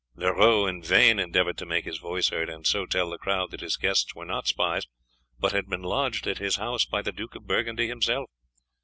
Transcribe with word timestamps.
Leroux 0.15 0.65
in 0.65 0.81
vain 0.81 1.19
endeavoured 1.19 1.59
to 1.59 1.65
make 1.67 1.85
his 1.85 1.99
voice 1.99 2.29
heard, 2.29 2.49
and 2.49 2.65
so 2.65 2.87
tell 2.87 3.11
the 3.11 3.19
crowd 3.19 3.51
that 3.51 3.61
his 3.61 3.77
guests 3.77 4.15
were 4.15 4.25
not 4.25 4.47
spies, 4.47 4.87
but 5.37 5.51
had 5.51 5.67
been 5.67 5.83
lodged 5.83 6.25
at 6.25 6.39
his 6.39 6.55
house 6.55 6.85
by 6.85 7.03
the 7.03 7.11
Duke 7.11 7.35
of 7.35 7.45
Burgundy 7.45 7.87
himself. 7.87 8.27